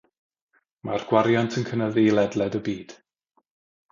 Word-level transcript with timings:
Mae'r 0.87 1.05
gwariant 1.09 1.57
yn 1.61 1.67
cynyddu 1.67 2.05
ledled 2.21 2.57
y 2.61 2.65
byd. 2.69 2.95